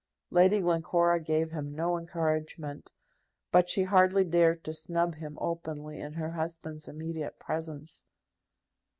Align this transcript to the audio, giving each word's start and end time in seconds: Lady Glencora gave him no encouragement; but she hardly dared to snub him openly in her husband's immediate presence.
Lady 0.31 0.61
Glencora 0.61 1.19
gave 1.19 1.51
him 1.51 1.75
no 1.75 1.95
encouragement; 1.95 2.91
but 3.51 3.69
she 3.69 3.83
hardly 3.83 4.23
dared 4.23 4.63
to 4.63 4.73
snub 4.73 5.13
him 5.13 5.37
openly 5.39 5.99
in 5.99 6.13
her 6.13 6.31
husband's 6.31 6.87
immediate 6.87 7.37
presence. 7.37 8.07